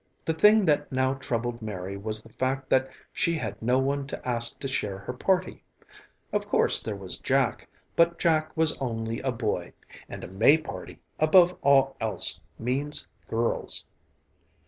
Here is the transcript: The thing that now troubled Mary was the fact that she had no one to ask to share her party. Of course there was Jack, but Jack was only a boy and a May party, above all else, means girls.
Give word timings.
The 0.25 0.33
thing 0.33 0.65
that 0.65 0.91
now 0.91 1.13
troubled 1.13 1.61
Mary 1.61 1.95
was 1.95 2.23
the 2.23 2.33
fact 2.33 2.71
that 2.71 2.89
she 3.13 3.35
had 3.37 3.61
no 3.61 3.77
one 3.77 4.07
to 4.07 4.27
ask 4.27 4.57
to 4.61 4.67
share 4.67 4.97
her 4.97 5.13
party. 5.13 5.61
Of 6.33 6.47
course 6.47 6.81
there 6.81 6.95
was 6.95 7.19
Jack, 7.19 7.67
but 7.95 8.17
Jack 8.17 8.49
was 8.57 8.75
only 8.79 9.19
a 9.19 9.31
boy 9.31 9.73
and 10.09 10.23
a 10.23 10.27
May 10.27 10.57
party, 10.57 10.97
above 11.19 11.55
all 11.61 11.97
else, 12.01 12.41
means 12.57 13.09
girls. 13.27 13.85